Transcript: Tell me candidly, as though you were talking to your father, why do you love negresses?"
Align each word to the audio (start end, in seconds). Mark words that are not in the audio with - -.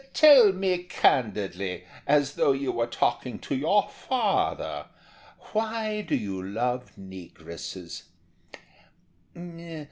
Tell 0.15 0.51
me 0.51 0.79
candidly, 0.81 1.83
as 2.07 2.33
though 2.33 2.53
you 2.53 2.71
were 2.71 2.87
talking 2.87 3.37
to 3.41 3.53
your 3.55 3.87
father, 3.87 4.87
why 5.53 6.01
do 6.01 6.15
you 6.15 6.41
love 6.41 6.91
negresses?" 6.99 8.05